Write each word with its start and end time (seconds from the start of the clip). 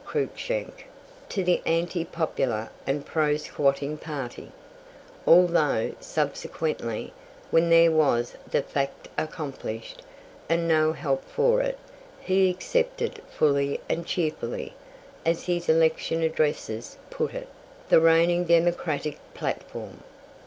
Cruikshank 0.03 0.85
to 1.29 1.43
the 1.43 1.61
anti 1.63 2.03
popular 2.03 2.71
and 2.87 3.05
pro 3.05 3.37
squatting 3.37 3.99
party; 3.99 4.51
although, 5.27 5.91
subsequently, 5.99 7.13
when 7.51 7.69
there 7.69 7.91
was 7.91 8.33
the 8.49 8.63
"fact 8.63 9.09
accomplished," 9.15 10.01
and 10.49 10.67
no 10.67 10.91
help 10.91 11.23
for 11.25 11.61
it, 11.61 11.77
he 12.19 12.49
accepted 12.49 13.21
"fully 13.29 13.79
and 13.87 14.07
cheerfully," 14.07 14.73
as 15.23 15.45
his 15.45 15.69
election 15.69 16.23
addresses 16.23 16.97
put 17.11 17.35
it, 17.35 17.47
the 17.89 17.99
reigning 18.01 18.43
democratic 18.45 19.19
platform. 19.35 20.01